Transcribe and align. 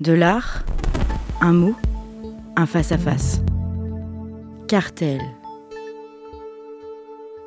De 0.00 0.14
l'art, 0.14 0.64
un 1.42 1.52
mot, 1.52 1.74
un 2.56 2.64
face-à-face. 2.64 3.42
Cartel. 4.66 5.20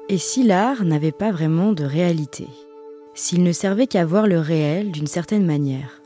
Et 0.08 0.20
si 0.20 0.44
l'art 0.44 0.86
n'avait 0.86 1.12
pas 1.12 1.32
vraiment 1.32 1.72
de 1.72 1.84
réalité? 1.84 2.48
S'il 3.16 3.42
ne 3.42 3.54
servait 3.54 3.88
qu'à 3.88 4.06
voir 4.06 4.28
le 4.28 4.40
réel 4.40 4.92
d'une 4.92 5.08
certaine 5.08 5.48
manière? 5.48 6.04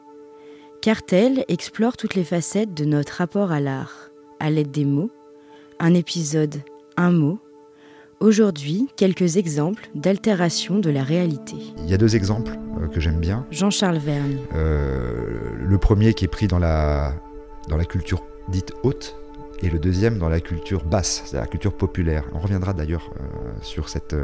Cartel 0.82 1.44
explore 1.50 1.98
toutes 1.98 2.16
les 2.16 2.24
facettes 2.24 2.74
de 2.74 2.86
notre 2.86 3.16
rapport 3.16 3.52
à 3.52 3.60
l'art, 3.60 4.10
à 4.40 4.50
l'aide 4.50 4.72
des 4.72 4.86
mots. 4.86 5.12
Un 5.80 5.94
épisode, 5.94 6.62
un 6.96 7.12
mot. 7.12 7.40
Aujourd'hui, 8.20 8.88
quelques 8.96 9.38
exemples 9.38 9.90
d'altération 9.94 10.80
de 10.80 10.90
la 10.90 11.04
réalité. 11.04 11.56
Il 11.84 11.90
y 11.90 11.94
a 11.94 11.98
deux 11.98 12.16
exemples 12.16 12.54
euh, 12.82 12.88
que 12.88 13.00
j'aime 13.00 13.20
bien. 13.20 13.46
Jean-Charles 13.52 14.00
Vergne. 14.00 14.40
Euh, 14.56 15.52
le 15.56 15.78
premier 15.78 16.16
qui 16.16 16.26
est 16.26 16.28
pris 16.28 16.48
dans 16.48 16.58
la, 16.58 17.14
dans 17.70 17.78
la 17.78 17.86
culture 17.86 18.24
dite 18.50 18.74
haute, 18.82 19.16
et 19.62 19.70
le 19.70 19.78
deuxième 19.78 20.18
dans 20.18 20.30
la 20.30 20.40
culture 20.40 20.84
basse, 20.84 21.24
c'est-à-dire 21.26 21.42
la 21.42 21.48
culture 21.48 21.74
populaire. 21.74 22.24
On 22.34 22.40
reviendra 22.40 22.74
d'ailleurs 22.74 23.12
euh, 23.20 23.52
sur 23.62 23.88
cette, 23.88 24.16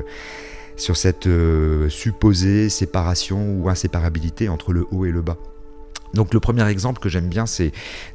sur 0.76 0.98
cette 0.98 1.28
euh, 1.28 1.88
supposée 1.90 2.70
séparation 2.70 3.60
ou 3.60 3.70
inséparabilité 3.70 4.50
entre 4.50 4.74
le 4.74 4.86
haut 4.92 5.06
et 5.06 5.12
le 5.12 5.22
bas. 5.22 5.38
Donc 6.14 6.34
le 6.34 6.40
premier 6.40 6.68
exemple 6.68 7.00
que 7.00 7.10
j'aime 7.10 7.28
bien, 7.28 7.46
c'est 7.46 7.72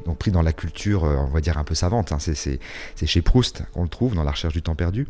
donc 0.06 0.18
pris 0.18 0.30
dans 0.30 0.42
la 0.42 0.52
culture, 0.52 1.04
euh, 1.04 1.16
on 1.16 1.30
va 1.30 1.40
dire 1.40 1.58
un 1.58 1.64
peu 1.64 1.74
savante. 1.74 2.12
hein, 2.12 2.18
c'est- 2.20 2.60
chez 3.04 3.22
Proust 3.22 3.62
qu'on 3.72 3.82
le 3.82 3.88
trouve 3.88 4.14
dans 4.14 4.22
La 4.22 4.30
Recherche 4.30 4.54
du 4.54 4.62
temps 4.62 4.76
perdu, 4.76 5.08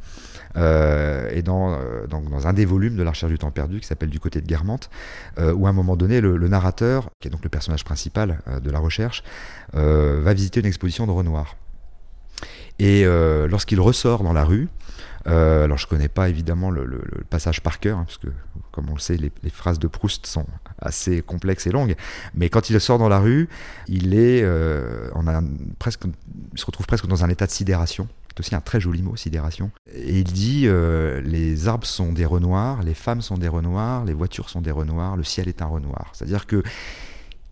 euh, 0.57 1.31
et 1.33 1.43
dans, 1.43 1.73
euh, 1.73 2.07
dans, 2.07 2.47
un 2.47 2.53
des 2.53 2.65
volumes 2.65 2.97
de 2.97 3.03
La 3.03 3.11
Recherche 3.11 3.33
du 3.33 3.39
temps 3.39 3.51
perdu 3.51 3.81
qui 3.81 3.87
s'appelle 3.87 4.09
Du 4.09 4.21
côté 4.21 4.41
de 4.41 4.47
Guermantes, 4.47 4.91
où 5.39 5.67
à 5.67 5.71
un 5.71 5.73
moment 5.73 5.97
donné, 5.97 6.21
le, 6.21 6.49
narrateur, 6.49 7.11
qui 7.21 7.29
est 7.29 7.31
donc 7.31 7.43
le 7.43 7.51
personnage 7.51 7.85
principal 7.85 8.41
de 8.63 8.71
la 8.71 8.79
recherche, 8.79 9.23
va 9.73 10.35
visiter 10.35 10.61
une 10.61 10.67
exposition 10.67 11.07
de 11.07 11.13
Renoir. 11.13 11.57
Et 12.79 13.05
lorsqu'il 13.05 13.81
ressort 13.81 14.23
dans 14.23 14.33
la 14.33 14.45
rue, 14.45 14.69
alors 15.27 15.79
je 15.79 15.87
connais 15.87 16.09
pas 16.09 16.29
évidemment 16.29 16.71
le, 16.71 17.01
passage 17.29 17.63
par 17.63 17.81
cœur, 17.81 17.99
hein, 17.99 18.05
parce 18.07 18.19
que 18.19 18.29
comme 18.73 18.89
on 18.89 18.95
le 18.95 19.01
sait, 19.01 19.17
les 19.17 19.51
phrases 19.51 19.79
de 19.79 19.89
Proust 19.89 20.27
sont 20.27 20.47
assez 20.81 21.23
complexes 21.23 21.67
et 21.67 21.71
longues. 21.71 21.95
Mais 22.35 22.49
quand 22.49 22.71
il 22.71 22.81
sort 22.81 22.99
dans 22.99 23.09
la 23.09 23.19
rue, 23.19 23.49
il 23.89 24.15
est, 24.15 24.43
euh, 24.43 25.11
on 25.15 25.27
a 25.27 25.41
presque, 25.79 26.03
il 26.53 26.59
se 26.59 26.67
retrouve 26.67 26.87
presque 26.87 27.07
dans 27.07 27.25
un 27.25 27.29
état 27.29 27.47
de 27.47 27.51
sidération. 27.51 28.09
C'est 28.29 28.41
aussi 28.41 28.55
un 28.55 28.61
très 28.61 28.81
joli 28.81 29.03
mot, 29.03 29.17
sidération. 29.17 29.71
Et 29.93 30.19
il 30.19 30.25
dit 30.25 30.63
euh, 30.67 31.21
les 31.23 31.67
arbres 31.67 31.87
sont 31.87 32.13
des 32.13 32.25
renoirs, 32.25 32.83
les 32.83 32.95
femmes 32.95 33.21
sont 33.21 33.37
des 33.37 33.49
renoirs, 33.49 34.05
les 34.05 34.13
voitures 34.13 34.49
sont 34.49 34.61
des 34.61 34.71
renoirs, 34.71 35.17
le 35.17 35.25
ciel 35.25 35.49
est 35.49 35.61
un 35.61 35.67
renoir. 35.67 36.13
C'est-à-dire 36.13 36.47
que 36.47 36.63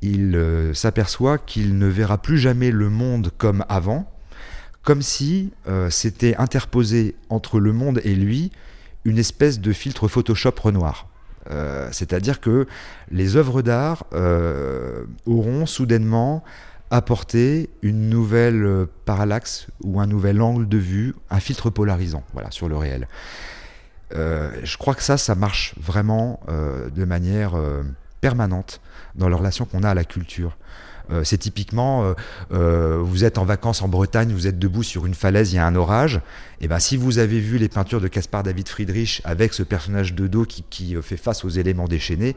il 0.02 0.36
euh, 0.36 0.74
s'aperçoit 0.74 1.38
qu'il 1.38 1.78
ne 1.78 1.86
verra 1.86 2.18
plus 2.18 2.38
jamais 2.38 2.70
le 2.70 2.90
monde 2.90 3.30
comme 3.36 3.64
avant, 3.68 4.10
comme 4.82 5.02
si 5.02 5.52
euh, 5.66 5.90
s'était 5.90 6.36
interposé 6.36 7.16
entre 7.28 7.58
le 7.58 7.72
monde 7.72 8.00
et 8.04 8.14
lui 8.14 8.52
une 9.04 9.18
espèce 9.18 9.60
de 9.60 9.72
filtre 9.72 10.08
Photoshop 10.08 10.54
Renoir. 10.60 11.08
Euh, 11.50 11.88
C'est-à-dire 11.92 12.40
que 12.40 12.66
les 13.10 13.36
œuvres 13.36 13.62
d'art 13.62 14.04
euh, 14.12 15.04
auront 15.26 15.66
soudainement 15.66 16.42
apporté 16.90 17.70
une 17.82 18.08
nouvelle 18.08 18.64
euh, 18.64 18.86
parallaxe 19.04 19.66
ou 19.82 20.00
un 20.00 20.06
nouvel 20.06 20.40
angle 20.40 20.68
de 20.68 20.78
vue, 20.78 21.14
un 21.30 21.40
filtre 21.40 21.70
polarisant 21.70 22.22
voilà, 22.32 22.50
sur 22.50 22.68
le 22.68 22.76
réel. 22.76 23.08
Je 24.12 24.76
crois 24.76 24.94
que 24.94 25.02
ça, 25.02 25.16
ça 25.16 25.34
marche 25.34 25.74
vraiment 25.80 26.40
de 26.48 27.04
manière 27.04 27.54
permanente 28.20 28.80
dans 29.16 29.28
la 29.28 29.36
relation 29.36 29.64
qu'on 29.64 29.82
a 29.82 29.90
à 29.90 29.94
la 29.94 30.04
culture. 30.04 30.56
Euh, 31.10 31.24
c'est 31.24 31.38
typiquement, 31.38 32.04
euh, 32.04 32.14
euh, 32.52 32.98
vous 33.00 33.24
êtes 33.24 33.38
en 33.38 33.44
vacances 33.44 33.82
en 33.82 33.88
Bretagne, 33.88 34.32
vous 34.32 34.46
êtes 34.46 34.58
debout 34.58 34.82
sur 34.82 35.06
une 35.06 35.14
falaise, 35.14 35.52
il 35.52 35.56
y 35.56 35.58
a 35.58 35.66
un 35.66 35.76
orage. 35.76 36.20
Et 36.60 36.68
ben, 36.68 36.78
si 36.78 36.96
vous 36.96 37.18
avez 37.18 37.38
vu 37.38 37.58
les 37.58 37.68
peintures 37.68 38.00
de 38.00 38.08
Caspar 38.08 38.42
David 38.42 38.68
Friedrich 38.68 39.20
avec 39.24 39.52
ce 39.52 39.62
personnage 39.62 40.14
de 40.14 40.26
dos 40.26 40.44
qui, 40.44 40.96
fait 41.02 41.16
face 41.16 41.44
aux 41.44 41.50
éléments 41.50 41.86
déchaînés, 41.86 42.34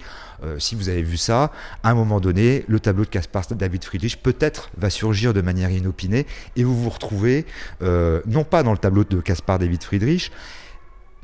si 0.58 0.76
vous 0.76 0.90
avez 0.90 1.04
vu 1.04 1.16
ça, 1.16 1.54
à 1.84 1.92
un 1.92 1.94
moment 1.94 2.20
donné, 2.20 2.66
le 2.68 2.82
tableau 2.82 3.06
de 3.06 3.10
Caspar 3.10 3.46
David 3.52 3.86
Friedrich 3.86 4.22
peut-être 4.22 4.72
va 4.78 4.90
surgir 4.90 5.34
de 5.34 5.40
manière 5.40 5.72
inopinée 5.72 6.28
et 6.58 6.66
vous 6.66 6.76
vous 6.76 6.90
retrouvez 6.90 7.46
non 7.80 8.44
pas 8.44 8.62
dans 8.62 8.74
le 8.74 8.78
tableau 8.78 9.06
de 9.06 9.22
Caspar 9.22 9.58
David 9.58 9.84
Friedrich, 9.84 10.34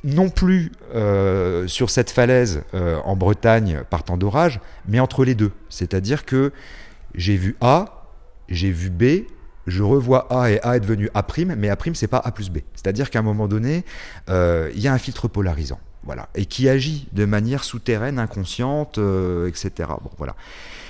non 0.05 0.29
plus 0.29 0.71
sur 1.67 1.89
cette 1.89 2.11
falaise 2.11 2.61
en 2.73 3.17
Bretagne 3.17 3.81
par 3.89 4.03
temps 4.03 4.15
d'orage, 4.15 4.61
mais 4.87 5.01
entre 5.01 5.25
les 5.25 5.35
deux. 5.35 5.51
C'est-à-dire 5.67 6.23
que 6.23 6.53
j'ai 7.17 7.37
vu 7.37 7.55
A, 7.61 8.09
j'ai 8.49 8.71
vu 8.71 8.89
B, 8.89 9.27
je 9.67 9.83
revois 9.83 10.27
A 10.29 10.51
et 10.51 10.59
A 10.61 10.77
est 10.77 10.79
devenu 10.79 11.09
A', 11.13 11.25
mais 11.57 11.69
A', 11.69 11.77
c'est 11.93 12.07
pas 12.07 12.21
A 12.23 12.31
plus 12.31 12.49
B. 12.49 12.59
C'est-à-dire 12.75 13.09
qu'à 13.09 13.19
un 13.19 13.23
moment 13.23 13.47
donné, 13.47 13.83
euh, 14.29 14.71
il 14.75 14.81
y 14.81 14.87
a 14.87 14.93
un 14.93 14.97
filtre 14.97 15.27
polarisant. 15.27 15.79
Voilà, 16.03 16.29
et 16.35 16.45
qui 16.45 16.69
agit 16.69 17.07
de 17.13 17.25
manière 17.25 17.63
souterraine, 17.63 18.19
inconsciente, 18.19 18.99
euh, 18.99 19.47
etc. 19.47 19.89
Bon, 20.03 20.11
voilà. 20.19 20.35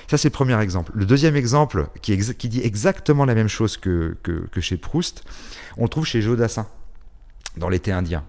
Ça, 0.09 0.17
c'est 0.17 0.27
le 0.27 0.33
premier 0.33 0.59
exemple. 0.59 0.91
Le 0.93 1.05
deuxième 1.05 1.37
exemple, 1.37 1.87
qui, 2.01 2.17
dit 2.17 2.61
exactement 2.61 3.23
la 3.23 3.33
même 3.33 3.47
chose 3.47 3.77
que, 3.77 4.17
que, 4.23 4.61
chez 4.61 4.75
Proust, 4.75 5.23
on 5.77 5.83
le 5.83 5.89
trouve 5.89 6.05
chez 6.05 6.21
Jodassin, 6.21 6.67
dans 7.55 7.69
l'été 7.69 7.93
indien, 7.93 8.25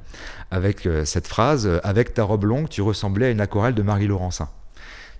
avec 0.53 0.87
euh, 0.87 1.05
cette 1.05 1.27
phrase 1.27 1.69
Avec 1.83 2.15
ta 2.15 2.23
robe 2.23 2.45
longue, 2.45 2.69
tu 2.69 2.83
ressemblais 2.83 3.27
à 3.27 3.31
une 3.31 3.41
aquarelle 3.41 3.75
de 3.75 3.83
Marie 3.83 4.07
Laurencin. 4.07 4.49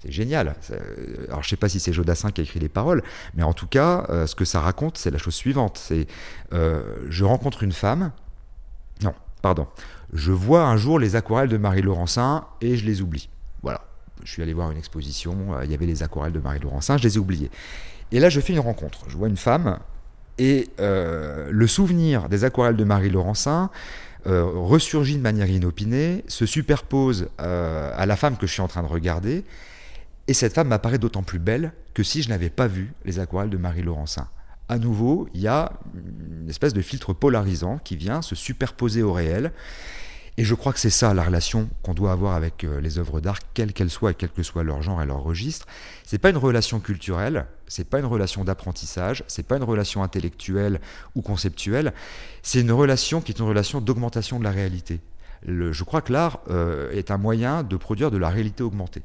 C'est 0.03 0.13
génial. 0.13 0.55
Euh, 0.71 1.27
Alors, 1.29 1.43
je 1.43 1.49
sais 1.49 1.57
pas 1.57 1.69
si 1.69 1.81
c'est 1.81 1.93
Jodassin 1.93 2.31
qui 2.31 2.41
a 2.41 2.45
écrit 2.45 2.61
les 2.61 2.69
paroles, 2.69 3.03
mais 3.35 3.43
en 3.43 3.53
tout 3.53 3.67
cas, 3.67 4.07
euh, 4.09 4.27
ce 4.27 4.35
que 4.35 4.45
ça 4.45 4.61
raconte, 4.61 4.99
c'est 4.99 5.11
la 5.11 5.19
chose 5.19 5.35
suivante. 5.35 5.79
C'est 5.83 6.07
euh, 6.53 6.97
je 7.09 7.25
rencontre 7.25 7.63
une 7.63 7.73
femme. 7.73 8.13
Non, 9.03 9.15
pardon. 9.43 9.67
Je 10.13 10.33
vois 10.33 10.65
un 10.65 10.77
jour 10.77 10.99
les 10.99 11.17
aquarelles 11.17 11.49
de 11.49 11.57
Marie 11.57 11.83
Laurencin 11.83 12.45
et 12.61 12.77
je 12.77 12.87
les 12.87 13.03
oublie. 13.03 13.29
Voilà. 13.63 13.83
Je 14.25 14.31
suis 14.31 14.43
allé 14.43 14.55
voir 14.55 14.71
une 14.71 14.79
exposition, 14.79 15.61
il 15.63 15.71
y 15.71 15.75
avait 15.75 15.87
les 15.87 16.03
aquarelles 16.03 16.33
de 16.33 16.41
Marie 16.41 16.61
Laurencin, 16.61 16.97
je 16.97 17.03
les 17.03 17.17
ai 17.17 17.19
oubliées. 17.19 17.51
Et 18.13 18.21
là, 18.21 18.29
je 18.29 18.41
fais 18.41 18.55
une 18.55 18.61
rencontre. 18.61 19.01
Je 19.09 19.17
vois 19.17 19.29
une 19.29 19.37
femme 19.37 19.79
et 20.39 20.71
le 20.79 21.67
souvenir 21.67 22.29
des 22.29 22.45
aquarelles 22.45 22.77
de 22.77 22.85
Marie 22.85 23.11
Laurencin 23.11 23.71
ressurgit 24.25 25.17
de 25.17 25.23
manière 25.23 25.51
inopinée, 25.51 26.25
se 26.29 26.47
superpose 26.47 27.29
à 27.39 28.07
la 28.07 28.17
femme 28.17 28.37
que 28.37 28.47
je 28.47 28.53
suis 28.53 28.63
en 28.63 28.69
train 28.69 28.83
de 28.83 28.89
regarder, 28.89 29.45
et 30.29 30.35
cette 30.35 30.55
femme 30.55 30.69
m'apparaît 30.69 30.99
d'autant 30.99 31.23
plus 31.23 31.39
belle 31.39 31.73
que 31.95 32.03
si 32.03 32.23
je 32.23 32.29
n'avais 32.29 32.51
pas 32.51 32.67
vu 32.67 32.93
les 33.05 33.19
aquarelles 33.19 33.51
de 33.51 33.57
Marie 33.57 33.83
Laurencin. 33.83 34.29
À 34.69 34.79
nouveau, 34.79 35.29
il 35.33 35.41
y 35.41 35.47
a 35.47 35.73
une 35.95 36.49
espèce 36.49 36.75
de 36.75 36.83
filtre 36.83 37.13
polarisant 37.13 37.79
qui 37.79 37.97
vient 37.97 38.21
se 38.23 38.35
superposer 38.35 39.03
au 39.03 39.13
réel. 39.13 39.53
Et 40.39 40.45
je 40.45 40.55
crois 40.55 40.73
que 40.73 40.81
c'est 40.81 40.91
ça 40.91 41.15
la 41.15 41.23
relation 41.23 41.69
qu'on 41.83 41.95
doit 41.95 42.13
avoir 42.13 42.35
avec 42.35 42.65
euh, 42.65 42.79
les 42.81 42.99
œuvres 42.99 43.21
d'art, 43.21 43.39
quelles 43.55 43.73
qu'elles 43.73 43.91
soient 43.91 44.11
et 44.11 44.15
quel 44.15 44.29
que 44.29 44.43
soit 44.43 44.65
leur 44.65 44.83
genre 44.83 45.01
et 45.01 45.07
leur 45.07 45.23
registre. 45.23 45.67
C'est 46.05 46.19
pas 46.19 46.29
une 46.29 46.37
relation 46.37 46.79
culturelle, 46.79 47.47
c'est 47.69 47.89
pas 47.89 48.01
une 48.01 48.05
relation 48.05 48.45
d'apprentissage, 48.45 49.25
c'est 49.29 49.47
pas 49.47 49.57
une 49.57 49.63
relation 49.63 50.03
intellectuelle 50.03 50.81
ou 51.15 51.23
conceptuelle, 51.23 51.95
c'est 52.43 52.61
une 52.61 52.73
relation 52.73 53.23
qui 53.23 53.33
est 53.33 53.39
une 53.39 53.47
relation 53.47 53.81
d'augmentation 53.81 54.39
de 54.39 54.45
la 54.45 54.51
réalité. 54.51 55.01
Je 55.47 55.85
crois 55.85 56.01
que 56.01 56.13
l'art 56.13 56.41
euh, 56.51 56.91
est 56.91 57.11
un 57.11 57.19
moyen 57.19 57.63
de 57.63 57.77
produire 57.77 58.11
de 58.11 58.17
la 58.17 58.29
réalité 58.29 58.63
augmentée. 58.63 59.03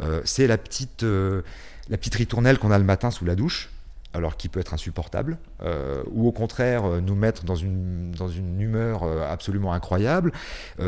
Euh, 0.00 0.20
c'est 0.24 0.46
la 0.46 0.58
petite, 0.58 1.02
euh, 1.02 1.42
la 1.88 1.96
petite 1.96 2.16
ritournelle 2.16 2.58
qu'on 2.58 2.70
a 2.70 2.78
le 2.78 2.84
matin 2.84 3.10
sous 3.10 3.24
la 3.24 3.34
douche, 3.34 3.70
alors 4.14 4.36
qui 4.36 4.48
peut 4.48 4.58
être 4.58 4.72
insupportable, 4.74 5.38
euh, 5.62 6.02
ou 6.12 6.26
au 6.26 6.32
contraire 6.32 6.84
euh, 6.86 7.00
nous 7.00 7.14
mettre 7.14 7.44
dans 7.44 7.54
une, 7.54 8.10
dans 8.12 8.28
une 8.28 8.60
humeur 8.60 9.02
euh, 9.02 9.30
absolument 9.30 9.72
incroyable. 9.72 10.32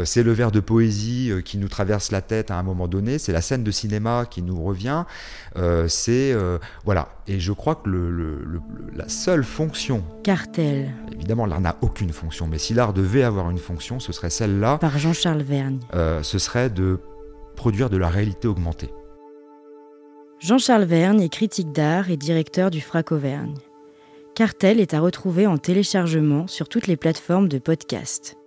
C'est 0.05 0.23
le 0.23 0.33
vers 0.33 0.51
de 0.51 0.61
poésie 0.61 1.31
qui 1.45 1.59
nous 1.59 1.69
traverse 1.69 2.11
la 2.13 2.23
tête 2.23 2.51
à 2.51 2.57
un 2.59 2.63
moment 2.63 2.89
donné, 2.89 3.19
c'est 3.19 3.33
la 3.33 3.41
scène 3.43 3.63
de 3.65 3.71
cinéma 3.71 4.25
qui 4.29 4.43
nous 4.43 4.63
revient, 4.63 5.05
c'est... 5.89 6.35
voilà, 6.85 7.09
et 7.27 7.39
je 7.41 7.53
crois 7.53 7.75
que 7.77 7.89
le- 7.89 8.11
le- 8.11 8.43
le- 8.45 8.61
la 8.97 9.09
seule 9.09 9.45
fonction, 9.45 10.03
Cartel 10.23 10.91
évidemment 11.13 11.47
l'art 11.47 11.61
n'a 11.61 11.77
aucune 11.83 12.13
fonction, 12.13 12.47
mais 12.47 12.59
si 12.59 12.75
l'art 12.75 12.93
devait 12.93 13.23
avoir 13.23 13.51
une 13.51 13.59
fonction, 13.59 14.01
ce 14.01 14.13
serait 14.13 14.31
celle-là, 14.31 14.79
par 14.79 14.99
Jean-Charles 14.99 15.43
Vergne. 15.43 15.79
ce 16.23 16.39
serait 16.39 16.71
de 16.71 17.01
produire 17.57 17.91
de 17.91 17.97
la 17.97 18.09
réalité 18.09 18.49
augmentée. 18.49 18.91
Jean-Charles 20.41 20.85
Vergne 20.85 21.21
est 21.21 21.29
critique 21.29 21.71
d'art 21.71 22.11
et 22.11 22.17
directeur 22.17 22.71
du 22.71 22.81
FRAC 22.81 23.13
Auvergne. 23.13 23.57
Cartel 24.35 24.81
est 24.81 24.95
à 24.95 25.01
retrouver 25.01 25.47
en 25.47 25.59
téléchargement 25.59 26.47
sur 26.47 26.67
toutes 26.67 26.87
les 26.87 26.97
plateformes 26.97 27.47
de 27.47 27.59
podcast. 27.59 28.40